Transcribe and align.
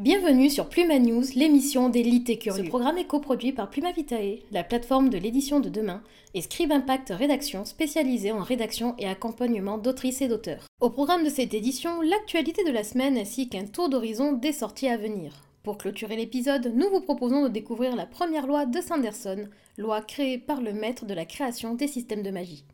Bienvenue 0.00 0.48
sur 0.48 0.68
Pluma 0.68 0.98
News, 0.98 1.24
l'émission 1.36 1.90
des 1.90 2.00
et 2.00 2.38
curieux. 2.38 2.64
Ce 2.64 2.68
programme 2.68 2.96
est 2.96 3.06
coproduit 3.06 3.52
par 3.52 3.68
Pluma 3.68 3.92
Vitae, 3.92 4.38
la 4.50 4.64
plateforme 4.64 5.10
de 5.10 5.18
l'édition 5.18 5.60
de 5.60 5.68
demain, 5.68 6.02
et 6.32 6.40
Scribe 6.40 6.72
Impact 6.72 7.10
Rédaction, 7.10 7.64
spécialisée 7.64 8.32
en 8.32 8.42
rédaction 8.42 8.94
et 8.98 9.06
accompagnement 9.06 9.76
d'autrices 9.76 10.22
et 10.22 10.28
d'auteurs. 10.28 10.64
Au 10.80 10.88
programme 10.88 11.24
de 11.24 11.28
cette 11.28 11.52
édition, 11.52 12.00
l'actualité 12.00 12.64
de 12.64 12.70
la 12.70 12.82
semaine 12.82 13.18
ainsi 13.18 13.48
qu'un 13.48 13.66
tour 13.66 13.88
d'horizon 13.90 14.32
des 14.32 14.52
sorties 14.52 14.88
à 14.88 14.96
venir. 14.96 15.49
Pour 15.62 15.76
clôturer 15.76 16.16
l'épisode, 16.16 16.72
nous 16.74 16.88
vous 16.88 17.02
proposons 17.02 17.42
de 17.42 17.48
découvrir 17.48 17.94
la 17.94 18.06
première 18.06 18.46
loi 18.46 18.64
de 18.64 18.80
Sanderson, 18.80 19.46
loi 19.76 20.00
créée 20.00 20.38
par 20.38 20.62
le 20.62 20.72
maître 20.72 21.04
de 21.04 21.12
la 21.12 21.26
création 21.26 21.74
des 21.74 21.86
systèmes 21.86 22.22
de 22.22 22.30
magie. 22.30 22.64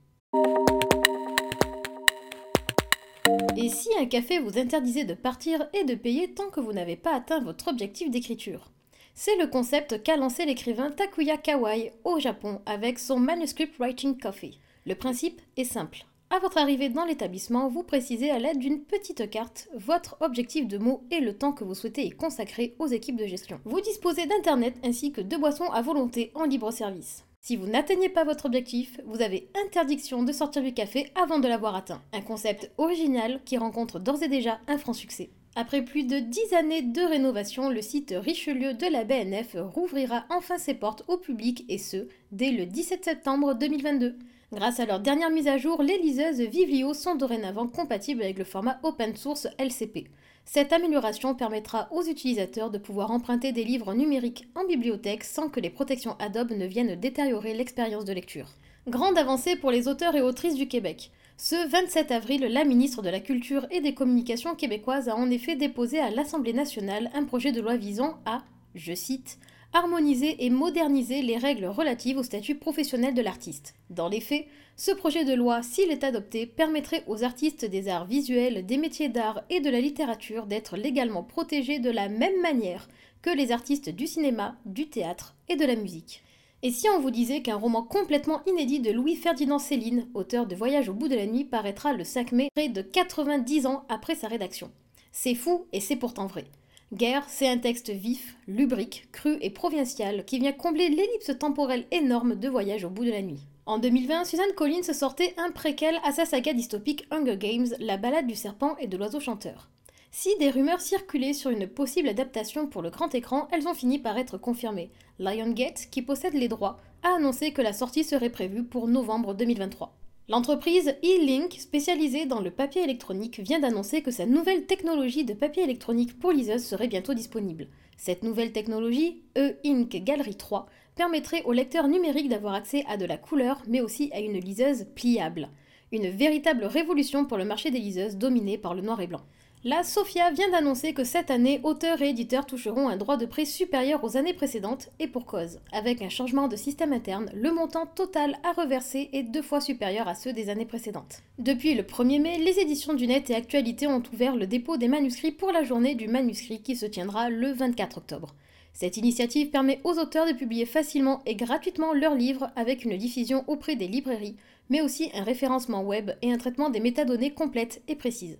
Et 3.57 3.69
si 3.69 3.89
un 3.99 4.07
café 4.07 4.39
vous 4.39 4.57
interdisait 4.57 5.05
de 5.05 5.15
partir 5.15 5.69
et 5.73 5.83
de 5.83 5.97
payer 5.97 6.33
tant 6.33 6.49
que 6.49 6.61
vous 6.61 6.73
n'avez 6.73 6.95
pas 6.95 7.15
atteint 7.15 7.41
votre 7.41 7.69
objectif 7.69 8.09
d'écriture? 8.09 8.71
C'est 9.15 9.37
le 9.37 9.49
concept 9.49 10.05
qu'a 10.05 10.17
lancé 10.17 10.45
l'écrivain 10.45 10.91
Takuya 10.91 11.39
Kawai 11.39 11.93
au 12.05 12.21
Japon 12.21 12.61
avec 12.67 13.01
son 13.01 13.19
Manuscript 13.19 13.79
Writing 13.79 14.17
Coffee. 14.17 14.61
Le 14.85 14.95
principe 14.95 15.41
est 15.57 15.65
simple. 15.65 16.05
À 16.29 16.41
votre 16.41 16.59
arrivée 16.59 16.89
dans 16.89 17.05
l'établissement, 17.05 17.69
vous 17.69 17.85
précisez 17.85 18.31
à 18.31 18.41
l'aide 18.41 18.59
d'une 18.59 18.81
petite 18.81 19.31
carte 19.31 19.69
votre 19.75 20.17
objectif 20.21 20.67
de 20.67 20.77
mots 20.77 21.05
et 21.13 21.21
le 21.21 21.33
temps 21.39 21.53
que 21.53 21.63
vous 21.63 21.75
souhaitez 21.75 22.05
y 22.05 22.11
consacrer 22.11 22.75
aux 22.81 22.89
équipes 22.89 23.17
de 23.17 23.27
gestion. 23.27 23.61
Vous 23.65 23.81
disposez 23.81 24.27
d'internet 24.27 24.75
ainsi 24.83 25.13
que 25.13 25.21
de 25.21 25.37
boissons 25.37 25.71
à 25.71 25.83
volonté 25.83 26.33
en 26.35 26.45
libre 26.45 26.73
service. 26.73 27.25
Si 27.43 27.55
vous 27.55 27.69
n'atteignez 27.69 28.09
pas 28.09 28.25
votre 28.25 28.47
objectif, 28.47 29.01
vous 29.07 29.23
avez 29.23 29.49
interdiction 29.67 30.25
de 30.25 30.33
sortir 30.33 30.65
du 30.65 30.75
café 30.75 31.13
avant 31.15 31.39
de 31.39 31.47
l'avoir 31.47 31.77
atteint. 31.77 32.03
Un 32.13 32.23
concept 32.23 32.73
original 32.77 33.41
qui 33.45 33.57
rencontre 33.57 34.01
d'ores 34.01 34.25
et 34.25 34.29
déjà 34.29 34.59
un 34.67 34.79
franc 34.79 34.95
succès. 34.95 35.31
Après 35.55 35.83
plus 35.83 36.03
de 36.03 36.19
10 36.19 36.55
années 36.55 36.83
de 36.83 37.03
rénovation, 37.03 37.71
le 37.71 37.83
site 37.83 38.13
Richelieu 38.17 38.75
de 38.75 38.87
la 38.87 39.05
BNF 39.05 39.57
rouvrira 39.59 40.25
enfin 40.29 40.59
ses 40.59 40.75
portes 40.75 41.05
au 41.07 41.19
public 41.19 41.65
et 41.69 41.79
ce, 41.79 42.09
dès 42.33 42.51
le 42.51 42.67
17 42.67 43.05
septembre 43.05 43.55
2022. 43.55 44.19
Grâce 44.53 44.79
à 44.79 44.87
leur 44.87 45.01
dernière 45.01 45.31
mise 45.31 45.49
à 45.49 45.59
jour, 45.59 45.83
les 45.83 45.99
liseuses 45.99 46.41
Vivlio 46.41 46.95
sont 46.95 47.17
dorénavant 47.17 47.67
compatibles 47.67 48.23
avec 48.23 48.39
le 48.39 48.45
format 48.45 48.79
open 48.85 49.17
source 49.17 49.49
LCP. 49.59 50.07
Cette 50.45 50.73
amélioration 50.73 51.35
permettra 51.35 51.89
aux 51.91 52.05
utilisateurs 52.05 52.71
de 52.71 52.79
pouvoir 52.79 53.11
emprunter 53.11 53.51
des 53.51 53.65
livres 53.65 53.93
numériques 53.93 54.47
en 54.55 54.65
bibliothèque 54.65 55.25
sans 55.25 55.49
que 55.49 55.59
les 55.59 55.69
protections 55.69 56.15
Adobe 56.21 56.53
ne 56.53 56.65
viennent 56.65 56.95
détériorer 56.95 57.55
l'expérience 57.55 58.05
de 58.05 58.13
lecture. 58.13 58.51
Grande 58.87 59.19
avancée 59.19 59.57
pour 59.57 59.73
les 59.73 59.89
auteurs 59.89 60.15
et 60.15 60.23
autrices 60.23 60.55
du 60.55 60.69
Québec. 60.69 61.11
Ce 61.37 61.69
27 61.69 62.13
avril, 62.13 62.43
la 62.43 62.65
ministre 62.65 63.03
de 63.03 63.11
la 63.11 63.19
Culture 63.19 63.67
et 63.73 63.81
des 63.81 63.95
Communications 63.95 64.55
québécoises 64.55 65.09
a 65.09 65.17
en 65.17 65.29
effet 65.29 65.57
déposé 65.57 65.99
à 65.99 66.11
l'Assemblée 66.11 66.53
nationale 66.53 67.11
un 67.15 67.25
projet 67.25 67.51
de 67.51 67.61
loi 67.61 67.77
visant 67.77 68.19
à, 68.27 68.45
je 68.77 68.95
cite, 68.95 69.41
harmoniser 69.77 70.47
et 70.47 70.49
moderniser 70.49 71.21
les 71.21 71.37
règles 71.37 71.67
relatives 71.67 72.17
au 72.17 72.23
statut 72.23 72.55
professionnel 72.55 73.13
de 73.13 73.21
l'artiste. 73.21 73.75
Dans 73.91 74.09
les 74.09 74.23
faits, 74.23 74.47
ce 74.75 74.91
projet 74.91 75.27
de 75.27 75.35
loi, 75.35 75.63
s'il 75.63 75.91
est 75.91 76.03
adopté, 76.03 76.47
permettrait 76.47 77.05
aux 77.07 77.25
artistes 77.25 77.67
des 77.67 77.89
arts 77.89 78.07
visuels, 78.07 78.65
des 78.65 78.79
métiers 78.79 79.11
d'art 79.11 79.43
et 79.51 79.61
de 79.61 79.69
la 79.69 79.81
littérature 79.81 80.47
d'être 80.47 80.79
légalement 80.79 81.23
protégés 81.23 81.79
de 81.79 81.91
la 81.91 82.09
même 82.09 82.41
manière 82.41 82.89
que 83.21 83.29
les 83.29 83.53
artistes 83.53 83.91
du 83.91 84.07
cinéma, 84.07 84.57
du 84.65 84.89
théâtre 84.89 85.37
et 85.51 85.57
de 85.57 85.67
la 85.67 85.77
musique. 85.77 86.23
Et 86.63 86.71
si 86.71 86.89
on 86.89 86.99
vous 86.99 87.11
disait 87.11 87.43
qu'un 87.43 87.57
roman 87.57 87.83
complètement 87.83 88.41
inédit 88.47 88.81
de 88.81 88.91
Louis-Ferdinand 88.91 89.59
Céline, 89.59 90.09
auteur 90.15 90.47
de 90.47 90.57
Voyage 90.57 90.89
au 90.89 90.95
bout 90.95 91.09
de 91.09 91.17
la 91.17 91.27
nuit, 91.27 91.45
paraîtra 91.45 91.93
le 91.93 92.03
5 92.03 92.33
mai, 92.33 92.49
près 92.55 92.71
de 92.71 92.81
90 92.81 93.67
ans 93.67 93.85
après 93.91 94.15
sa 94.15 94.29
rédaction 94.29 94.71
C'est 95.13 95.35
fou 95.35 95.67
et 95.75 95.81
c'est 95.81 95.97
pourtant 95.97 96.27
vrai. 96.27 96.47
Guerre, 96.93 97.25
c'est 97.27 97.49
un 97.49 97.59
texte 97.59 97.91
vif, 97.91 98.37
lubrique, 98.47 99.09
cru 99.11 99.39
et 99.41 99.51
provincial 99.51 100.25
qui 100.25 100.39
vient 100.39 100.53
combler 100.53 100.89
l'ellipse 100.89 101.37
temporelle 101.37 101.85
énorme 101.91 102.37
de 102.37 102.49
Voyage 102.49 102.85
au 102.85 102.91
bout 102.91 103.05
de 103.05 103.11
la 103.11 103.23
nuit. 103.23 103.45
En 103.67 103.79
2020, 103.79 104.25
Suzanne 104.25 104.55
Collins 104.55 104.93
sortait 104.93 105.35
un 105.37 105.51
préquel 105.51 105.99
à 106.05 106.13
sa 106.13 106.25
saga 106.25 106.53
dystopique 106.53 107.05
Hunger 107.11 107.39
Games, 107.39 107.67
La 107.81 107.97
balade 107.97 108.29
du 108.29 108.37
serpent 108.37 108.77
et 108.79 108.87
de 108.87 108.97
l'oiseau 108.97 109.19
chanteur. 109.19 109.69
Si 110.13 110.29
des 110.39 110.49
rumeurs 110.49 110.81
circulaient 110.81 111.33
sur 111.33 111.51
une 111.51 111.67
possible 111.67 112.09
adaptation 112.09 112.69
pour 112.69 112.83
le 112.83 112.91
grand 112.91 113.13
écran, 113.17 113.49
elles 113.51 113.67
ont 113.67 113.75
fini 113.75 113.99
par 113.99 114.17
être 114.17 114.39
confirmées. 114.39 114.93
Liongate, 115.19 115.89
qui 115.91 116.03
possède 116.03 116.35
les 116.35 116.47
droits, 116.47 116.79
a 117.03 117.17
annoncé 117.17 117.53
que 117.53 117.63
la 117.63 117.73
sortie 117.73 118.05
serait 118.05 118.31
prévue 118.31 118.63
pour 118.63 118.87
novembre 118.87 119.35
2023. 119.35 119.93
L'entreprise 120.29 120.93
e-Link, 121.05 121.53
spécialisée 121.53 122.27
dans 122.27 122.41
le 122.41 122.51
papier 122.51 122.83
électronique, 122.83 123.39
vient 123.39 123.61
d'annoncer 123.61 124.03
que 124.03 124.11
sa 124.11 124.27
nouvelle 124.27 124.67
technologie 124.67 125.25
de 125.25 125.35
papier 125.35 125.63
électronique 125.63 126.19
pour 126.19 126.33
liseuse 126.33 126.65
serait 126.65 126.89
bientôt 126.89 127.15
disponible. 127.15 127.69
Cette 127.97 128.25
nouvelle 128.25 128.51
technologie, 128.51 129.23
e-Ink 129.39 130.03
Gallery 130.03 130.35
3, 130.35 130.67
permettrait 130.97 131.45
au 131.45 131.53
lecteur 131.53 131.87
numérique 131.87 132.29
d'avoir 132.29 132.55
accès 132.55 132.85
à 132.89 132.97
de 132.97 133.05
la 133.05 133.19
couleur, 133.19 133.63
mais 133.69 133.81
aussi 133.81 134.11
à 134.13 134.19
une 134.19 134.41
liseuse 134.41 134.87
pliable. 134.97 135.49
Une 135.93 136.09
véritable 136.09 136.65
révolution 136.65 137.25
pour 137.25 137.39
le 137.39 137.45
marché 137.45 137.71
des 137.71 137.79
liseuses 137.79 138.17
dominé 138.17 138.59
par 138.59 138.75
le 138.75 138.83
noir 138.83 139.01
et 139.01 139.07
blanc. 139.07 139.23
La 139.65 139.83
Sophia 139.83 140.31
vient 140.31 140.51
d'annoncer 140.51 140.93
que 140.93 141.03
cette 141.03 141.31
année, 141.31 141.61
auteurs 141.65 142.01
et 142.01 142.11
éditeurs 142.11 142.47
toucheront 142.47 142.89
un 142.89 142.97
droit 142.97 143.17
de 143.17 143.27
prêt 143.27 143.45
supérieur 143.45 144.05
aux 144.05 144.17
années 144.17 144.35
précédentes, 144.35 144.91
et 145.01 145.09
pour 145.09 145.27
cause. 145.27 145.59
Avec 145.73 146.03
un 146.03 146.09
changement 146.09 146.47
de 146.47 146.55
système 146.55 146.93
interne, 146.93 147.31
le 147.35 147.51
montant 147.51 147.87
total 147.87 148.39
à 148.45 148.53
reverser 148.53 149.09
est 149.13 149.25
deux 149.25 149.43
fois 149.43 149.61
supérieur 149.61 150.07
à 150.07 150.15
ceux 150.15 150.33
des 150.33 150.51
années 150.51 150.67
précédentes. 150.67 151.23
Depuis 151.39 151.75
le 151.75 151.83
1er 151.83 152.21
mai, 152.21 152.39
les 152.39 152.61
éditions 152.61 152.95
du 152.95 153.09
Net 153.09 153.29
et 153.31 153.35
Actualité 153.35 153.89
ont 153.89 154.03
ouvert 154.13 154.37
le 154.37 154.47
dépôt 154.47 154.77
des 154.77 154.89
manuscrits 154.89 155.33
pour 155.33 155.51
la 155.51 155.65
journée 155.65 155.97
du 155.97 156.07
manuscrit 156.07 156.63
qui 156.63 156.77
se 156.77 156.87
tiendra 156.87 157.29
le 157.29 157.51
24 157.51 157.99
octobre. 157.99 158.35
Cette 158.73 158.99
initiative 158.99 159.51
permet 159.51 159.81
aux 159.85 159.99
auteurs 159.99 160.27
de 160.27 160.33
publier 160.33 160.67
facilement 160.67 161.23
et 161.25 161.35
gratuitement 161.35 161.95
leurs 161.95 162.15
livres 162.15 162.51
avec 162.57 162.85
une 162.85 162.97
diffusion 162.97 163.43
auprès 163.49 163.75
des 163.75 163.89
librairies, 163.89 164.37
mais 164.69 164.83
aussi 164.83 165.11
un 165.15 165.25
référencement 165.25 165.83
web 165.83 166.13
et 166.23 166.31
un 166.31 166.39
traitement 166.39 166.69
des 166.69 166.81
métadonnées 166.81 167.33
complètes 167.33 167.83
et 167.89 167.97
précises. 167.97 168.39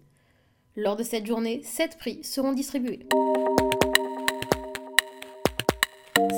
Lors 0.79 0.97
de 0.97 1.03
cette 1.03 1.25
journée, 1.25 1.63
7 1.65 1.97
prix 1.97 2.19
seront 2.23 2.53
distribués. 2.53 3.01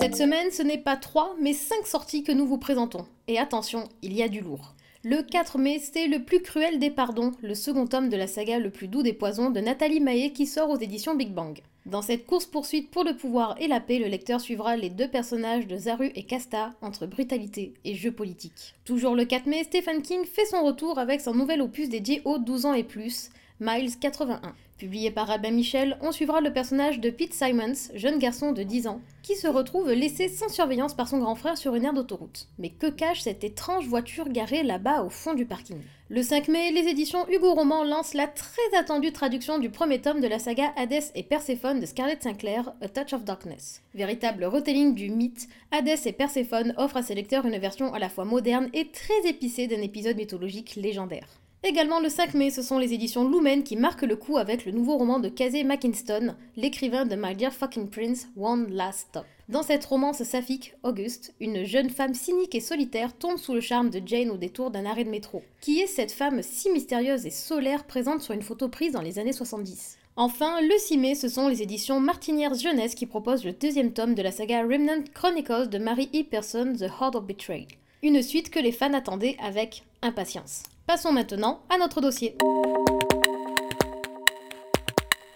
Cette 0.01 0.15
semaine, 0.15 0.53
ce 0.53 0.63
n'est 0.63 0.79
pas 0.79 0.97
3, 0.97 1.35
mais 1.41 1.53
5 1.53 1.85
sorties 1.85 2.23
que 2.23 2.31
nous 2.31 2.47
vous 2.47 2.59
présentons. 2.59 3.05
Et 3.27 3.41
attention, 3.41 3.89
il 4.01 4.13
y 4.13 4.23
a 4.23 4.29
du 4.29 4.41
lourd. 4.41 4.75
Le 5.03 5.23
4 5.23 5.59
mai, 5.59 5.81
c'est 5.81 6.07
Le 6.07 6.23
plus 6.23 6.41
cruel 6.41 6.79
des 6.79 6.91
pardons, 6.91 7.33
le 7.43 7.57
second 7.57 7.89
tome 7.89 8.11
de 8.11 8.17
la 8.17 8.29
saga 8.29 8.61
Le 8.61 8.71
plus 8.71 8.87
doux 8.87 9.03
des 9.03 9.13
poisons 9.13 9.51
de 9.51 9.59
Nathalie 9.59 9.99
Maé 9.99 10.33
qui 10.33 10.47
sort 10.47 10.71
aux 10.71 10.79
éditions 10.79 11.17
Big 11.17 11.33
Bang. 11.33 11.59
Dans 11.87 12.03
cette 12.03 12.25
course-poursuite 12.25 12.93
pour 12.93 13.03
le 13.03 13.17
pouvoir 13.17 13.57
et 13.61 13.67
la 13.67 13.81
paix, 13.81 13.99
le 13.99 14.07
lecteur 14.07 14.41
suivra 14.41 14.77
les 14.77 14.91
deux 14.91 15.09
personnages 15.09 15.67
de 15.67 15.79
Zaru 15.79 16.13
et 16.15 16.23
Casta 16.23 16.75
entre 16.81 17.07
brutalité 17.07 17.75
et 17.85 17.97
jeu 17.97 18.13
politique. 18.13 18.75
Toujours 18.85 19.17
le 19.17 19.25
4 19.25 19.47
mai, 19.47 19.65
Stephen 19.65 20.03
King 20.03 20.25
fait 20.25 20.47
son 20.47 20.63
retour 20.63 21.01
avec 21.01 21.21
son 21.21 21.35
nouvel 21.35 21.61
opus 21.61 21.89
dédié 21.89 22.23
aux 22.25 22.39
12 22.39 22.67
ans 22.67 22.75
et 22.75 22.85
plus, 22.85 23.31
Miles 23.61 23.99
81. 23.99 24.55
Publié 24.79 25.11
par 25.11 25.29
Albin 25.29 25.51
Michel, 25.51 25.99
on 26.01 26.13
suivra 26.13 26.41
le 26.41 26.53
personnage 26.53 27.01
de 27.01 27.11
Pete 27.11 27.35
Simons, 27.35 27.91
jeune 27.95 28.21
garçon 28.21 28.53
de 28.53 28.63
10 28.63 28.87
ans, 28.87 29.01
qui 29.25 29.35
se 29.35 29.49
retrouve 29.49 29.91
laissé 29.91 30.29
sans 30.29 30.49
surveillance 30.49 30.95
par 30.95 31.09
son 31.09 31.19
grand 31.19 31.35
frère 31.35 31.59
sur 31.59 31.75
une 31.75 31.85
aire 31.85 31.93
d'autoroute. 31.93 32.47
Mais 32.61 32.69
que 32.69 32.87
cache 32.87 33.23
cette 33.23 33.43
étrange 33.43 33.89
voiture 33.89 34.29
garée 34.29 34.63
là-bas 34.63 35.03
au 35.03 35.11
fond 35.11 35.35
du 35.35 35.45
parking? 35.45 35.81
Le 36.09 36.23
5 36.23 36.47
mai, 36.47 36.71
les 36.71 36.87
éditions 36.89 37.29
Hugo 37.29 37.53
Roman 37.53 37.83
lancent 37.83 38.15
la 38.15 38.29
très 38.29 38.79
attendue 38.79 39.13
traduction 39.13 39.59
du 39.59 39.71
premier 39.71 40.01
tome 40.01 40.21
de 40.21 40.29
la 40.29 40.39
saga 40.39 40.73
Hadès 40.77 41.11
et 41.17 41.25
Perséphone 41.25 41.81
de 41.81 41.87
Scarlett 41.87 42.23
Sinclair, 42.23 42.73
A 42.81 42.89
Touch 42.89 43.13
of 43.13 43.25
Darkness. 43.25 43.83
Véritable 43.93 44.45
retelling 44.45 44.95
du 44.95 45.11
mythe, 45.11 45.49
Hadès 45.73 46.07
et 46.07 46.13
Perséphone 46.13 46.75
offrent 46.77 46.99
à 46.99 47.03
ses 47.03 47.17
lecteurs 47.17 47.45
une 47.45 47.59
version 47.59 47.93
à 47.93 47.99
la 47.99 48.09
fois 48.09 48.25
moderne 48.25 48.69
et 48.73 48.93
très 48.93 49.29
épicée 49.29 49.67
d'un 49.67 49.83
épisode 49.83 50.17
mythologique 50.17 50.77
légendaire. 50.77 51.27
Également 51.65 51.99
le 51.99 52.09
5 52.09 52.35
mai, 52.35 52.51
ce 52.51 52.63
sont 52.63 52.79
les 52.79 52.95
éditions 52.95 53.29
Lumen 53.29 53.65
qui 53.65 53.75
marquent 53.75 54.03
le 54.03 54.15
coup 54.15 54.37
avec 54.37 54.65
le 54.65 54.71
nouveau 54.71 54.97
roman 54.97 55.19
de 55.19 55.29
Casey 55.29 55.65
McKinston, 55.65 56.37
l'écrivain 56.57 57.05
de 57.05 57.17
My 57.17 57.35
Dear 57.35 57.53
Fucking 57.53 57.91
Prince, 57.91 58.29
One 58.37 58.71
Last 58.71 59.09
Stop. 59.09 59.25
Dans 59.49 59.65
cette 59.65 59.85
romance 59.85 60.23
saphique, 60.23 60.75
Auguste, 60.85 61.35
une 61.41 61.65
jeune 61.65 61.91
femme 61.91 62.15
cynique 62.15 62.55
et 62.55 62.61
solitaire, 62.61 63.13
tombe 63.13 63.39
sous 63.39 63.55
le 63.55 63.61
charme 63.61 63.91
de 63.91 64.01
Jane 64.07 64.31
au 64.31 64.37
détour 64.37 64.71
d'un 64.71 64.87
arrêt 64.87 65.03
de 65.03 65.11
métro. 65.11 65.43
Qui 65.61 65.81
est 65.81 65.89
cette 65.89 66.13
femme 66.13 66.43
si 66.43 66.71
mystérieuse 66.71 67.27
et 67.27 67.31
solaire 67.31 67.85
présente 67.85 68.23
sur 68.23 68.35
une 68.35 68.43
photo 68.43 68.69
prise 68.69 68.93
dans 68.93 69.03
les 69.03 69.19
années 69.19 69.33
70 69.33 69.99
Enfin, 70.15 70.61
le 70.61 70.79
6 70.79 70.99
mai, 70.99 71.15
ce 71.17 71.29
sont 71.29 71.49
les 71.49 71.63
éditions 71.63 71.99
Martinière 71.99 72.55
Jeunesse 72.55 72.95
qui 72.95 73.07
proposent 73.07 73.45
le 73.45 73.53
deuxième 73.53 73.93
tome 73.93 74.15
de 74.15 74.23
la 74.23 74.31
saga 74.31 74.63
Remnant 74.63 75.03
Chronicles 75.13 75.69
de 75.69 75.79
Mary 75.79 76.09
E. 76.15 76.23
Person, 76.23 76.75
The 76.75 76.91
Heart 77.01 77.17
of 77.17 77.25
Betrayal. 77.25 77.67
Une 78.05 78.23
suite 78.23 78.51
que 78.51 78.61
les 78.61 78.73
fans 78.73 78.95
attendaient 78.95 79.37
avec 79.43 79.83
impatience. 80.03 80.63
Passons 80.89 81.13
maintenant 81.13 81.61
à 81.69 81.77
notre 81.77 82.01
dossier. 82.01 82.35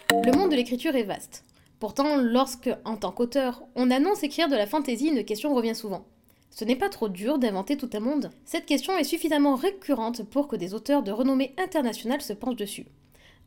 Le 0.09 0.31
monde 0.35 0.49
de 0.49 0.55
l'écriture 0.55 0.95
est 0.95 1.03
vaste. 1.03 1.45
Pourtant, 1.79 2.17
lorsque, 2.17 2.71
en 2.85 2.95
tant 2.97 3.11
qu'auteur, 3.11 3.61
on 3.75 3.91
annonce 3.91 4.23
écrire 4.23 4.49
de 4.49 4.55
la 4.55 4.65
fantaisie, 4.65 5.09
une 5.09 5.23
question 5.23 5.53
revient 5.53 5.75
souvent. 5.75 6.07
Ce 6.49 6.65
n'est 6.65 6.75
pas 6.75 6.89
trop 6.89 7.07
dur 7.07 7.37
d'inventer 7.37 7.77
tout 7.77 7.89
un 7.93 7.99
monde 7.99 8.31
Cette 8.45 8.65
question 8.65 8.97
est 8.97 9.03
suffisamment 9.03 9.53
récurrente 9.53 10.23
pour 10.23 10.47
que 10.47 10.55
des 10.55 10.73
auteurs 10.73 11.03
de 11.03 11.11
renommée 11.11 11.53
internationale 11.59 12.23
se 12.23 12.33
penchent 12.33 12.55
dessus. 12.55 12.87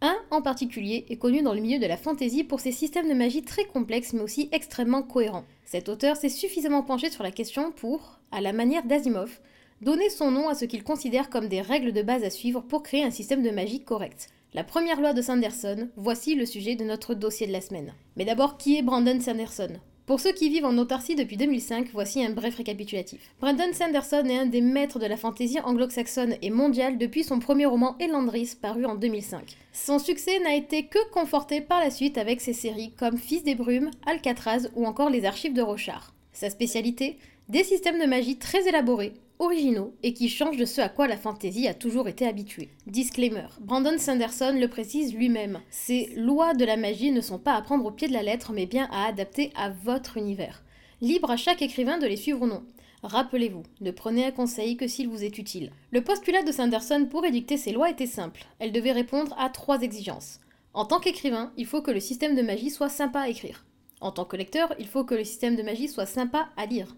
Un 0.01 0.15
en 0.31 0.43
particulier 0.43 1.07
est 1.11 1.17
connu 1.17 1.43
dans 1.43 1.55
le 1.55 1.61
milieu 1.61 1.81
de 1.81 1.87
la 1.87 1.97
fantasy 1.97 2.45
pour 2.45 2.61
ses 2.61 2.71
systèmes 2.71 3.09
de 3.09 3.15
magie 3.15 3.43
très 3.43 3.65
complexes 3.65 4.13
mais 4.13 4.23
aussi 4.23 4.49
extrêmement 4.53 5.03
cohérents. 5.03 5.45
Cet 5.65 5.89
auteur 5.89 6.17
s'est 6.17 6.29
suffisamment 6.29 6.85
penché 6.85 7.11
sur 7.11 7.25
la 7.25 7.33
question 7.33 7.73
pour, 7.73 8.21
à 8.31 8.41
la 8.41 8.53
manière 8.53 8.85
d'Asimov, 8.85 9.41
donner 9.81 10.11
son 10.11 10.31
nom 10.31 10.49
à 10.49 10.55
ce 10.55 10.65
qu'il 10.65 10.83
considère 10.83 11.31
comme 11.31 11.49
des 11.49 11.61
règles 11.61 11.93
de 11.93 12.03
base 12.03 12.25
à 12.25 12.31
suivre 12.31 12.63
pour 12.63 12.83
créer 12.83 13.05
un 13.05 13.11
système 13.11 13.43
de 13.43 13.51
magie 13.51 13.83
correct. 13.83 14.29
La 14.55 14.65
première 14.65 15.01
loi 15.01 15.13
de 15.13 15.23
Sanderson, 15.23 15.89
voici 15.97 16.35
le 16.35 16.47
sujet 16.47 16.77
de 16.77 16.85
notre 16.85 17.15
dossier 17.15 17.47
de 17.47 17.53
la 17.53 17.61
semaine. 17.61 17.93
Mais 18.17 18.25
d'abord, 18.25 18.57
qui 18.57 18.79
est 18.79 18.83
Brandon 18.83 19.21
Sanderson? 19.21 19.79
Pour 20.07 20.21
ceux 20.21 20.31
qui 20.31 20.49
vivent 20.49 20.65
en 20.65 20.79
autarcie 20.79 21.17
depuis 21.17 21.37
2005, 21.37 21.89
voici 21.93 22.25
un 22.25 22.31
bref 22.31 22.55
récapitulatif. 22.55 23.35
Brandon 23.41 23.73
Sanderson 23.73 24.25
est 24.25 24.39
un 24.39 24.47
des 24.47 24.61
maîtres 24.61 25.01
de 25.01 25.07
la 25.07 25.17
fantaisie 25.17 25.59
anglo-saxonne 25.59 26.37
et 26.43 26.51
mondiale 26.51 26.97
depuis 26.97 27.25
son 27.25 27.41
premier 27.41 27.67
roman 27.67 27.97
Elandris 27.99 28.55
paru 28.63 28.87
en 28.87 28.95
2005. 28.95 29.57
Son 29.73 29.99
succès 29.99 30.39
n'a 30.39 30.55
été 30.55 30.87
que 30.87 31.11
conforté 31.11 31.61
par 31.61 31.81
la 31.81 31.91
suite 31.91 32.19
avec 32.19 32.41
ses 32.41 32.53
séries 32.53 32.93
comme 32.97 33.19
Fils 33.19 33.43
des 33.43 33.57
Brumes, 33.57 33.91
Alcatraz 34.07 34.69
ou 34.77 34.87
encore 34.87 35.11
Les 35.11 35.25
Archives 35.25 35.55
de 35.55 35.63
Rochard. 35.63 36.15
Sa 36.33 36.51
spécialité? 36.51 37.19
Des 37.49 37.65
systèmes 37.65 38.01
de 38.01 38.07
magie 38.07 38.39
très 38.39 38.69
élaborés, 38.69 39.13
originaux 39.39 39.95
et 40.03 40.13
qui 40.13 40.29
changent 40.29 40.57
de 40.57 40.65
ce 40.65 40.81
à 40.81 40.89
quoi 40.89 41.07
la 41.07 41.17
fantasy 41.17 41.69
a 41.69 41.75
toujours 41.75 42.09
été 42.09 42.27
habituée. 42.27 42.71
Disclaimer. 42.87 43.47
Brandon 43.61 43.99
Sanderson 43.99 44.57
le 44.59 44.69
précise 44.69 45.15
lui-même. 45.15 45.61
Ces 45.71 46.13
lois 46.17 46.55
de 46.55 46.65
la 46.65 46.77
magie 46.77 47.11
ne 47.11 47.21
sont 47.21 47.39
pas 47.39 47.55
à 47.55 47.63
prendre 47.63 47.85
au 47.85 47.91
pied 47.91 48.09
de 48.09 48.13
la 48.13 48.23
lettre 48.23 48.53
mais 48.53 48.67
bien 48.67 48.89
à 48.91 49.07
adapter 49.07 49.53
à 49.55 49.71
votre 49.71 50.17
univers. 50.17 50.63
Libre 51.01 51.31
à 51.31 51.37
chaque 51.37 51.63
écrivain 51.63 51.99
de 51.99 52.07
les 52.07 52.17
suivre 52.17 52.43
ou 52.43 52.47
non. 52.47 52.65
Rappelez-vous, 53.03 53.63
ne 53.81 53.91
prenez 53.91 54.25
un 54.25 54.31
conseil 54.31 54.77
que 54.77 54.89
s'il 54.89 55.09
vous 55.09 55.23
est 55.23 55.39
utile. 55.39 55.71
Le 55.91 56.03
postulat 56.03 56.43
de 56.43 56.53
Sanderson 56.53 57.07
pour 57.11 57.25
édicter 57.25 57.57
ces 57.57 57.73
lois 57.73 57.91
était 57.91 58.07
simple. 58.07 58.47
Elle 58.59 58.73
devait 58.73 58.93
répondre 58.93 59.35
à 59.39 59.51
trois 59.51 59.83
exigences. 59.83 60.41
En 60.75 60.85
tant 60.85 61.01
qu'écrivain, 61.01 61.53
il 61.57 61.67
faut 61.67 61.83
que 61.83 61.91
le 61.91 62.01
système 62.01 62.35
de 62.35 62.43
magie 62.43 62.71
soit 62.71 62.89
sympa 62.89 63.21
à 63.21 63.29
écrire. 63.29 63.65
En 64.01 64.13
tant 64.13 64.25
que 64.25 64.37
lecteur, 64.37 64.75
il 64.79 64.87
faut 64.87 65.05
que 65.05 65.15
le 65.15 65.25
système 65.25 65.57
de 65.57 65.63
magie 65.63 65.89
soit 65.89 66.07
sympa 66.07 66.49
à 66.57 66.67
lire. 66.67 66.97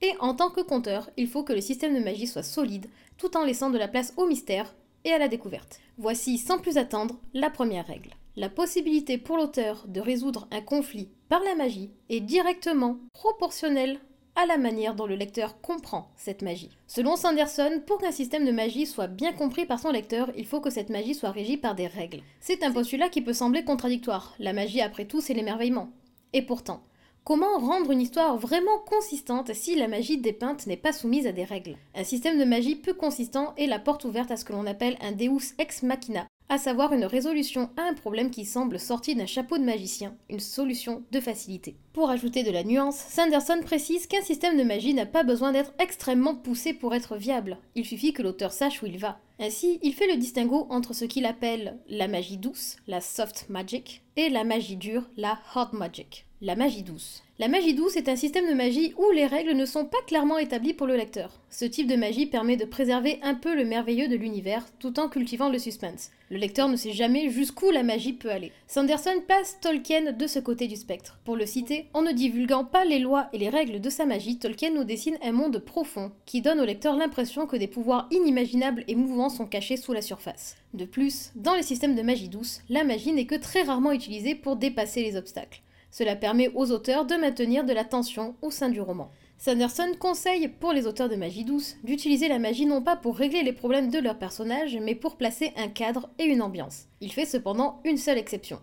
Et 0.00 0.12
en 0.20 0.34
tant 0.34 0.50
que 0.50 0.60
conteur, 0.60 1.10
il 1.16 1.28
faut 1.28 1.42
que 1.42 1.52
le 1.52 1.60
système 1.60 1.94
de 1.94 2.04
magie 2.04 2.26
soit 2.26 2.42
solide, 2.42 2.86
tout 3.16 3.36
en 3.36 3.44
laissant 3.44 3.70
de 3.70 3.78
la 3.78 3.88
place 3.88 4.14
au 4.16 4.26
mystère 4.26 4.74
et 5.04 5.12
à 5.12 5.18
la 5.18 5.28
découverte. 5.28 5.80
Voici 5.96 6.38
sans 6.38 6.58
plus 6.58 6.78
attendre 6.78 7.18
la 7.34 7.50
première 7.50 7.86
règle. 7.86 8.10
La 8.36 8.48
possibilité 8.48 9.18
pour 9.18 9.36
l'auteur 9.36 9.84
de 9.88 10.00
résoudre 10.00 10.46
un 10.52 10.60
conflit 10.60 11.08
par 11.28 11.42
la 11.42 11.56
magie 11.56 11.90
est 12.08 12.20
directement 12.20 12.98
proportionnelle 13.12 13.98
à 14.36 14.46
la 14.46 14.56
manière 14.56 14.94
dont 14.94 15.06
le 15.06 15.16
lecteur 15.16 15.60
comprend 15.60 16.12
cette 16.16 16.42
magie. 16.42 16.70
Selon 16.86 17.16
Sanderson, 17.16 17.82
pour 17.84 17.98
qu'un 17.98 18.12
système 18.12 18.44
de 18.44 18.52
magie 18.52 18.86
soit 18.86 19.08
bien 19.08 19.32
compris 19.32 19.66
par 19.66 19.80
son 19.80 19.90
lecteur, 19.90 20.30
il 20.36 20.46
faut 20.46 20.60
que 20.60 20.70
cette 20.70 20.90
magie 20.90 21.16
soit 21.16 21.32
régie 21.32 21.56
par 21.56 21.74
des 21.74 21.88
règles. 21.88 22.22
C'est 22.38 22.62
un 22.62 22.70
postulat 22.70 23.08
qui 23.08 23.20
peut 23.20 23.32
sembler 23.32 23.64
contradictoire. 23.64 24.36
La 24.38 24.52
magie, 24.52 24.80
après 24.80 25.06
tout, 25.06 25.20
c'est 25.20 25.34
l'émerveillement. 25.34 25.90
Et 26.32 26.42
pourtant, 26.42 26.84
Comment 27.28 27.58
rendre 27.58 27.90
une 27.90 28.00
histoire 28.00 28.38
vraiment 28.38 28.78
consistante 28.86 29.52
si 29.52 29.76
la 29.76 29.86
magie 29.86 30.16
dépeinte 30.16 30.66
n'est 30.66 30.78
pas 30.78 30.94
soumise 30.94 31.26
à 31.26 31.32
des 31.32 31.44
règles? 31.44 31.76
Un 31.94 32.02
système 32.02 32.38
de 32.38 32.44
magie 32.46 32.74
peu 32.74 32.94
consistant 32.94 33.52
est 33.58 33.66
la 33.66 33.78
porte 33.78 34.06
ouverte 34.06 34.30
à 34.30 34.38
ce 34.38 34.46
que 34.46 34.54
l'on 34.54 34.64
appelle 34.64 34.96
un 35.02 35.12
Deus 35.12 35.52
ex 35.58 35.82
machina, 35.82 36.26
à 36.48 36.56
savoir 36.56 36.94
une 36.94 37.04
résolution 37.04 37.68
à 37.76 37.82
un 37.82 37.92
problème 37.92 38.30
qui 38.30 38.46
semble 38.46 38.80
sorti 38.80 39.14
d'un 39.14 39.26
chapeau 39.26 39.58
de 39.58 39.62
magicien, 39.62 40.16
une 40.30 40.40
solution 40.40 41.02
de 41.12 41.20
facilité. 41.20 41.76
Pour 41.92 42.08
ajouter 42.08 42.44
de 42.44 42.50
la 42.50 42.64
nuance, 42.64 42.96
Sanderson 42.96 43.60
précise 43.62 44.06
qu'un 44.06 44.22
système 44.22 44.56
de 44.56 44.62
magie 44.62 44.94
n'a 44.94 45.04
pas 45.04 45.22
besoin 45.22 45.52
d'être 45.52 45.74
extrêmement 45.78 46.34
poussé 46.34 46.72
pour 46.72 46.94
être 46.94 47.16
viable, 47.18 47.58
il 47.74 47.84
suffit 47.84 48.14
que 48.14 48.22
l'auteur 48.22 48.52
sache 48.52 48.82
où 48.82 48.86
il 48.86 48.96
va. 48.96 49.18
Ainsi, 49.40 49.78
il 49.82 49.94
fait 49.94 50.08
le 50.08 50.16
distinguo 50.16 50.66
entre 50.68 50.94
ce 50.94 51.04
qu'il 51.04 51.24
appelle 51.24 51.78
la 51.88 52.08
magie 52.08 52.38
douce, 52.38 52.76
la 52.88 53.00
soft 53.00 53.46
magic, 53.48 54.02
et 54.16 54.30
la 54.30 54.42
magie 54.42 54.76
dure, 54.76 55.04
la 55.16 55.38
hard 55.54 55.74
magic. 55.74 56.26
La 56.40 56.56
magie 56.56 56.82
douce. 56.82 57.22
La 57.40 57.48
magie 57.48 57.74
douce 57.74 57.96
est 57.96 58.08
un 58.08 58.16
système 58.16 58.48
de 58.48 58.54
magie 58.54 58.94
où 58.96 59.10
les 59.12 59.26
règles 59.26 59.54
ne 59.54 59.64
sont 59.64 59.84
pas 59.84 59.98
clairement 60.06 60.38
établies 60.38 60.74
pour 60.74 60.88
le 60.88 60.96
lecteur. 60.96 61.40
Ce 61.50 61.64
type 61.64 61.86
de 61.86 61.96
magie 61.96 62.26
permet 62.26 62.56
de 62.56 62.64
préserver 62.64 63.18
un 63.22 63.34
peu 63.34 63.56
le 63.56 63.64
merveilleux 63.64 64.08
de 64.08 64.16
l'univers 64.16 64.64
tout 64.78 64.98
en 65.00 65.08
cultivant 65.08 65.48
le 65.48 65.58
suspense. 65.58 66.10
Le 66.30 66.36
lecteur 66.36 66.68
ne 66.68 66.76
sait 66.76 66.92
jamais 66.92 67.30
jusqu'où 67.30 67.70
la 67.70 67.82
magie 67.82 68.12
peut 68.12 68.30
aller. 68.30 68.52
Sanderson 68.66 69.22
passe 69.26 69.58
Tolkien 69.60 70.12
de 70.12 70.26
ce 70.26 70.38
côté 70.38 70.66
du 70.66 70.76
spectre. 70.76 71.18
Pour 71.24 71.36
le 71.36 71.46
citer, 71.46 71.86
en 71.94 72.02
ne 72.02 72.12
divulguant 72.12 72.64
pas 72.64 72.84
les 72.84 72.98
lois 72.98 73.28
et 73.32 73.38
les 73.38 73.48
règles 73.48 73.80
de 73.80 73.90
sa 73.90 74.04
magie, 74.04 74.38
Tolkien 74.38 74.70
nous 74.70 74.84
dessine 74.84 75.18
un 75.22 75.32
monde 75.32 75.58
profond 75.58 76.12
qui 76.26 76.40
donne 76.42 76.60
au 76.60 76.64
lecteur 76.64 76.96
l'impression 76.96 77.46
que 77.46 77.56
des 77.56 77.68
pouvoirs 77.68 78.08
inimaginables 78.10 78.84
et 78.88 78.94
mouvants 78.94 79.27
sont 79.28 79.46
cachés 79.46 79.76
sous 79.76 79.92
la 79.92 80.02
surface. 80.02 80.56
De 80.74 80.84
plus, 80.84 81.32
dans 81.34 81.54
les 81.54 81.62
systèmes 81.62 81.94
de 81.94 82.02
magie 82.02 82.28
douce, 82.28 82.60
la 82.68 82.84
magie 82.84 83.12
n'est 83.12 83.26
que 83.26 83.34
très 83.34 83.62
rarement 83.62 83.92
utilisée 83.92 84.34
pour 84.34 84.56
dépasser 84.56 85.02
les 85.02 85.16
obstacles. 85.16 85.62
Cela 85.90 86.16
permet 86.16 86.50
aux 86.54 86.70
auteurs 86.70 87.06
de 87.06 87.14
maintenir 87.14 87.64
de 87.64 87.72
la 87.72 87.84
tension 87.84 88.34
au 88.42 88.50
sein 88.50 88.68
du 88.68 88.80
roman. 88.80 89.10
Sanderson 89.38 89.92
conseille 89.98 90.48
pour 90.48 90.72
les 90.72 90.86
auteurs 90.86 91.08
de 91.08 91.16
magie 91.16 91.44
douce 91.44 91.76
d'utiliser 91.84 92.28
la 92.28 92.40
magie 92.40 92.66
non 92.66 92.82
pas 92.82 92.96
pour 92.96 93.16
régler 93.16 93.42
les 93.42 93.52
problèmes 93.52 93.88
de 93.88 93.98
leurs 93.98 94.18
personnages, 94.18 94.76
mais 94.82 94.96
pour 94.96 95.16
placer 95.16 95.52
un 95.56 95.68
cadre 95.68 96.10
et 96.18 96.24
une 96.24 96.42
ambiance. 96.42 96.86
Il 97.00 97.12
fait 97.12 97.24
cependant 97.24 97.80
une 97.84 97.98
seule 97.98 98.18
exception. 98.18 98.60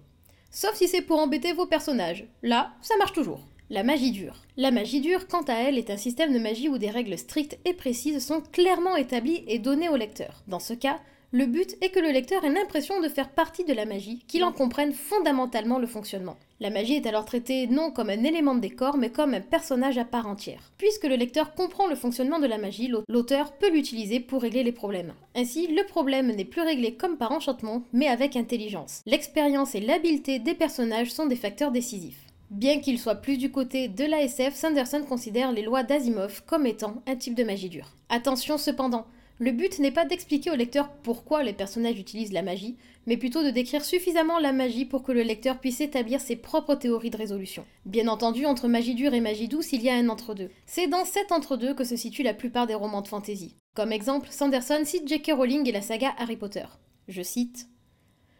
Sauf 0.51 0.75
si 0.75 0.87
c'est 0.87 1.01
pour 1.01 1.19
embêter 1.19 1.53
vos 1.53 1.65
personnages. 1.65 2.27
Là, 2.43 2.73
ça 2.81 2.95
marche 2.97 3.13
toujours. 3.13 3.41
La 3.71 3.81
magie 3.81 4.11
dure. 4.11 4.43
La 4.57 4.69
magie 4.69 5.01
dure, 5.01 5.27
quant 5.27 5.41
à 5.41 5.55
elle, 5.55 5.79
est 5.79 5.89
un 5.89 5.97
système 5.97 6.31
de 6.31 6.37
magie 6.37 6.69
où 6.69 6.77
des 6.77 6.91
règles 6.91 7.17
strictes 7.17 7.57
et 7.65 7.73
précises 7.73 8.23
sont 8.23 8.41
clairement 8.51 8.95
établies 8.95 9.43
et 9.47 9.57
données 9.57 9.89
au 9.89 9.95
lecteur. 9.95 10.43
Dans 10.47 10.59
ce 10.59 10.73
cas, 10.75 10.99
le 11.31 11.47
but 11.47 11.75
est 11.81 11.89
que 11.89 11.99
le 11.99 12.11
lecteur 12.11 12.45
ait 12.45 12.53
l'impression 12.53 13.01
de 13.01 13.09
faire 13.09 13.31
partie 13.31 13.63
de 13.63 13.73
la 13.73 13.85
magie, 13.85 14.23
qu'il 14.27 14.43
en 14.43 14.51
comprenne 14.51 14.93
fondamentalement 14.93 15.79
le 15.79 15.87
fonctionnement. 15.87 16.37
La 16.59 16.69
magie 16.69 16.93
est 16.93 17.07
alors 17.07 17.25
traitée 17.25 17.65
non 17.65 17.89
comme 17.89 18.11
un 18.11 18.23
élément 18.23 18.53
de 18.53 18.59
décor, 18.59 18.97
mais 18.97 19.09
comme 19.09 19.33
un 19.33 19.41
personnage 19.41 19.97
à 19.97 20.05
part 20.05 20.27
entière. 20.27 20.71
Puisque 20.77 21.05
le 21.05 21.15
lecteur 21.15 21.55
comprend 21.55 21.87
le 21.87 21.95
fonctionnement 21.95 22.39
de 22.39 22.45
la 22.45 22.59
magie, 22.59 22.91
l'auteur 23.09 23.51
peut 23.53 23.71
l'utiliser 23.71 24.19
pour 24.19 24.43
régler 24.43 24.63
les 24.63 24.71
problèmes. 24.71 25.15
Ainsi, 25.33 25.67
le 25.67 25.83
problème 25.87 26.31
n'est 26.31 26.45
plus 26.45 26.61
réglé 26.61 26.93
comme 26.93 27.17
par 27.17 27.31
enchantement, 27.31 27.81
mais 27.93 28.07
avec 28.07 28.35
intelligence. 28.35 29.01
L'expérience 29.07 29.73
et 29.73 29.81
l'habileté 29.81 30.37
des 30.37 30.53
personnages 30.53 31.11
sont 31.11 31.25
des 31.25 31.35
facteurs 31.35 31.71
décisifs. 31.71 32.24
Bien 32.51 32.79
qu'il 32.79 32.99
soit 32.99 33.15
plus 33.15 33.37
du 33.37 33.51
côté 33.51 33.87
de 33.87 34.05
l'ASF, 34.05 34.53
Sanderson 34.53 35.03
considère 35.07 35.51
les 35.51 35.63
lois 35.63 35.83
d'Asimov 35.83 36.43
comme 36.45 36.65
étant 36.65 37.01
un 37.07 37.15
type 37.15 37.35
de 37.35 37.43
magie 37.43 37.69
dure. 37.69 37.95
Attention 38.09 38.57
cependant, 38.57 39.07
le 39.39 39.51
but 39.51 39.79
n'est 39.79 39.91
pas 39.91 40.05
d'expliquer 40.05 40.51
au 40.51 40.55
lecteur 40.55 40.89
pourquoi 41.03 41.43
les 41.43 41.53
personnages 41.53 41.99
utilisent 41.99 42.31
la 42.31 42.43
magie, 42.43 42.77
mais 43.05 43.17
plutôt 43.17 43.43
de 43.43 43.49
décrire 43.49 43.83
suffisamment 43.83 44.39
la 44.39 44.53
magie 44.53 44.85
pour 44.85 45.03
que 45.03 45.11
le 45.11 45.23
lecteur 45.23 45.59
puisse 45.59 45.81
établir 45.81 46.21
ses 46.21 46.35
propres 46.35 46.75
théories 46.75 47.09
de 47.09 47.17
résolution. 47.17 47.65
Bien 47.85 48.07
entendu, 48.07 48.45
entre 48.45 48.67
magie 48.67 48.95
dure 48.95 49.13
et 49.13 49.21
magie 49.21 49.49
douce, 49.49 49.73
il 49.73 49.81
y 49.81 49.89
a 49.89 49.95
un 49.95 50.07
entre-deux. 50.07 50.51
C'est 50.65 50.87
dans 50.87 51.03
cet 51.03 51.31
entre-deux 51.31 51.73
que 51.73 51.83
se 51.83 51.97
situent 51.97 52.23
la 52.23 52.33
plupart 52.33 52.67
des 52.67 52.75
romans 52.75 53.01
de 53.01 53.07
fantasy. 53.07 53.55
Comme 53.75 53.91
exemple, 53.91 54.29
Sanderson 54.31 54.83
cite 54.85 55.07
J.K. 55.07 55.33
Rowling 55.33 55.67
et 55.67 55.73
la 55.73 55.81
saga 55.81 56.13
Harry 56.17 56.37
Potter. 56.37 56.65
Je 57.09 57.21
cite 57.21 57.67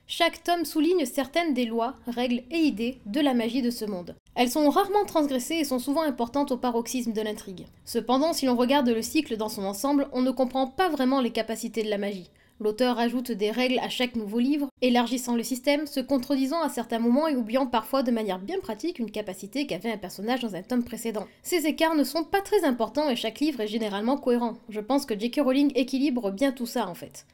chaque 0.08 0.44
tome 0.44 0.66
souligne 0.66 1.06
certaines 1.06 1.56
des 1.56 1.66
lois, 1.66 1.96
règles 2.06 2.44
et 2.52 2.60
idées 2.60 3.00
de 3.08 3.20
la 3.20 3.34
magie 3.34 3.64
de 3.64 3.72
ce 3.72 3.86
monde. 3.86 4.16
Elles 4.36 4.52
sont 4.52 4.70
rarement 4.70 5.04
transgressées 5.06 5.56
et 5.56 5.64
sont 5.64 5.80
souvent 5.80 6.04
importantes 6.04 6.52
au 6.52 6.58
paroxysme 6.58 7.12
de 7.12 7.22
l'intrigue. 7.22 7.66
Cependant, 7.86 8.34
si 8.34 8.46
l'on 8.46 8.56
regarde 8.56 8.88
le 8.88 9.02
cycle 9.02 9.36
dans 9.36 9.50
son 9.50 9.64
ensemble, 9.64 10.08
on 10.12 10.22
ne 10.22 10.30
comprend 10.30 10.68
pas 10.68 10.90
vraiment 10.90 11.22
les 11.22 11.32
capacités 11.32 11.82
de 11.82 11.90
la 11.90 11.98
magie. 11.98 12.30
L'auteur 12.60 13.00
ajoute 13.00 13.32
des 13.32 13.52
règles 13.52 13.80
à 13.80 13.90
chaque 13.90 14.16
nouveau 14.16 14.40
livre, 14.40 14.70
élargissant 14.82 15.36
le 15.36 15.44
système, 15.44 15.88
se 15.88 16.00
contredisant 16.00 16.62
à 16.62 16.70
certains 16.70 17.00
moments 17.00 17.28
et 17.28 17.36
oubliant 17.36 17.66
parfois 17.66 18.02
de 18.02 18.12
manière 18.12 18.40
bien 18.40 18.60
pratique 18.60 19.00
une 19.00 19.12
capacité 19.12 19.66
qu'avait 19.66 19.92
un 19.92 19.98
personnage 19.98 20.42
dans 20.42 20.56
un 20.56 20.62
tome 20.62 20.84
précédent. 20.84 21.28
Ces 21.44 21.66
écarts 21.66 21.96
ne 21.96 22.06
sont 22.06 22.24
pas 22.24 22.42
très 22.42 22.64
importants 22.64 23.10
et 23.10 23.16
chaque 23.16 23.40
livre 23.40 23.60
est 23.60 23.68
généralement 23.68 24.18
cohérent. 24.18 24.54
Je 24.70 24.80
pense 24.80 25.06
que 25.06 25.20
J.K. 25.20 25.42
Rowling 25.44 25.72
équilibre 25.76 26.32
bien 26.32 26.52
tout 26.52 26.68
ça 26.68 26.88
en 26.88 26.94
fait. 26.94 27.26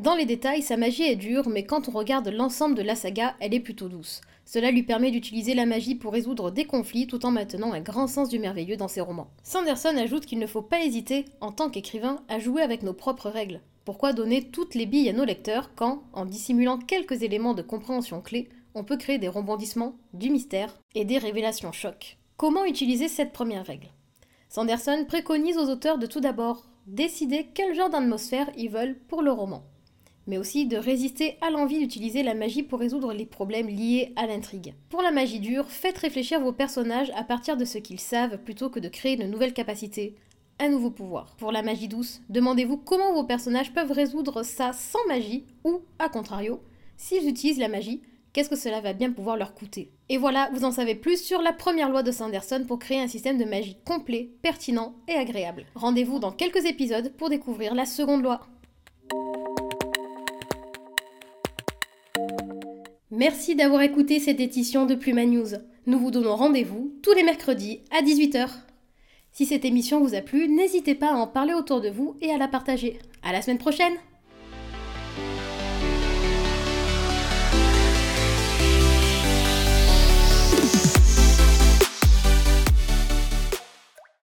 Dans 0.00 0.16
les 0.16 0.26
détails, 0.26 0.62
sa 0.62 0.76
magie 0.76 1.04
est 1.04 1.14
dure, 1.14 1.48
mais 1.48 1.64
quand 1.64 1.88
on 1.88 1.92
regarde 1.92 2.28
l'ensemble 2.28 2.74
de 2.74 2.82
la 2.82 2.96
saga, 2.96 3.36
elle 3.38 3.54
est 3.54 3.60
plutôt 3.60 3.88
douce. 3.88 4.22
Cela 4.44 4.72
lui 4.72 4.82
permet 4.82 5.12
d'utiliser 5.12 5.54
la 5.54 5.66
magie 5.66 5.94
pour 5.94 6.12
résoudre 6.12 6.50
des 6.50 6.64
conflits 6.64 7.06
tout 7.06 7.24
en 7.24 7.30
maintenant 7.30 7.72
un 7.72 7.80
grand 7.80 8.08
sens 8.08 8.28
du 8.28 8.40
merveilleux 8.40 8.76
dans 8.76 8.88
ses 8.88 9.00
romans. 9.00 9.30
Sanderson 9.44 9.96
ajoute 9.96 10.26
qu'il 10.26 10.40
ne 10.40 10.48
faut 10.48 10.62
pas 10.62 10.82
hésiter, 10.82 11.26
en 11.40 11.52
tant 11.52 11.70
qu'écrivain, 11.70 12.20
à 12.28 12.40
jouer 12.40 12.62
avec 12.62 12.82
nos 12.82 12.92
propres 12.92 13.30
règles. 13.30 13.60
Pourquoi 13.84 14.12
donner 14.12 14.42
toutes 14.42 14.74
les 14.74 14.86
billes 14.86 15.10
à 15.10 15.12
nos 15.12 15.24
lecteurs 15.24 15.70
quand, 15.76 16.02
en 16.12 16.24
dissimulant 16.24 16.78
quelques 16.78 17.22
éléments 17.22 17.54
de 17.54 17.62
compréhension 17.62 18.20
clés, 18.20 18.48
on 18.74 18.82
peut 18.82 18.96
créer 18.96 19.18
des 19.18 19.28
rebondissements, 19.28 19.94
du 20.12 20.28
mystère 20.28 20.74
et 20.96 21.04
des 21.04 21.18
révélations 21.18 21.70
chocs? 21.70 22.18
Comment 22.36 22.64
utiliser 22.64 23.06
cette 23.06 23.32
première 23.32 23.64
règle? 23.64 23.92
Sanderson 24.48 25.04
préconise 25.06 25.56
aux 25.56 25.70
auteurs 25.70 25.98
de 25.98 26.06
tout 26.06 26.20
d'abord 26.20 26.64
décider 26.88 27.46
quel 27.54 27.76
genre 27.76 27.90
d'atmosphère 27.90 28.50
ils 28.56 28.70
veulent 28.70 28.98
pour 29.06 29.22
le 29.22 29.30
roman 29.30 29.62
mais 30.26 30.38
aussi 30.38 30.66
de 30.66 30.76
résister 30.76 31.36
à 31.40 31.50
l'envie 31.50 31.78
d'utiliser 31.78 32.22
la 32.22 32.34
magie 32.34 32.62
pour 32.62 32.80
résoudre 32.80 33.12
les 33.12 33.26
problèmes 33.26 33.68
liés 33.68 34.12
à 34.16 34.26
l'intrigue. 34.26 34.74
Pour 34.88 35.02
la 35.02 35.10
magie 35.10 35.40
dure, 35.40 35.68
faites 35.68 35.98
réfléchir 35.98 36.40
vos 36.40 36.52
personnages 36.52 37.12
à 37.16 37.24
partir 37.24 37.56
de 37.56 37.64
ce 37.64 37.78
qu'ils 37.78 38.00
savent 38.00 38.38
plutôt 38.38 38.70
que 38.70 38.80
de 38.80 38.88
créer 38.88 39.16
de 39.16 39.24
nouvelles 39.24 39.52
capacités, 39.52 40.14
un 40.58 40.68
nouveau 40.68 40.90
pouvoir. 40.90 41.34
Pour 41.36 41.52
la 41.52 41.62
magie 41.62 41.88
douce, 41.88 42.20
demandez-vous 42.28 42.76
comment 42.76 43.12
vos 43.12 43.24
personnages 43.24 43.72
peuvent 43.72 43.92
résoudre 43.92 44.42
ça 44.42 44.72
sans 44.72 45.04
magie 45.08 45.44
ou, 45.64 45.80
à 45.98 46.08
contrario, 46.08 46.60
s'ils 46.96 47.28
utilisent 47.28 47.58
la 47.58 47.68
magie, 47.68 48.02
qu'est-ce 48.32 48.50
que 48.50 48.56
cela 48.56 48.80
va 48.80 48.92
bien 48.92 49.12
pouvoir 49.12 49.36
leur 49.36 49.54
coûter. 49.54 49.90
Et 50.08 50.18
voilà, 50.18 50.50
vous 50.52 50.64
en 50.64 50.72
savez 50.72 50.94
plus 50.94 51.22
sur 51.22 51.40
la 51.40 51.52
première 51.52 51.88
loi 51.88 52.02
de 52.02 52.12
Sanderson 52.12 52.64
pour 52.66 52.78
créer 52.78 53.00
un 53.00 53.08
système 53.08 53.38
de 53.38 53.44
magie 53.44 53.76
complet, 53.84 54.30
pertinent 54.42 54.94
et 55.08 55.14
agréable. 55.14 55.66
Rendez-vous 55.74 56.18
dans 56.18 56.32
quelques 56.32 56.66
épisodes 56.66 57.12
pour 57.16 57.30
découvrir 57.30 57.74
la 57.74 57.86
seconde 57.86 58.22
loi. 58.22 58.40
Merci 63.16 63.54
d'avoir 63.54 63.82
écouté 63.82 64.18
cette 64.18 64.40
édition 64.40 64.86
de 64.86 64.96
Pluma 64.96 65.24
News. 65.24 65.46
Nous 65.86 66.00
vous 66.00 66.10
donnons 66.10 66.34
rendez-vous 66.34 66.92
tous 67.00 67.12
les 67.12 67.22
mercredis 67.22 67.80
à 67.96 68.02
18h. 68.02 68.48
Si 69.30 69.46
cette 69.46 69.64
émission 69.64 70.00
vous 70.00 70.16
a 70.16 70.20
plu, 70.20 70.48
n'hésitez 70.48 70.96
pas 70.96 71.10
à 71.10 71.14
en 71.14 71.28
parler 71.28 71.54
autour 71.54 71.80
de 71.80 71.90
vous 71.90 72.16
et 72.20 72.32
à 72.32 72.38
la 72.38 72.48
partager. 72.48 72.98
À 73.22 73.30
la 73.30 73.40
semaine 73.40 73.58
prochaine! 73.58 73.94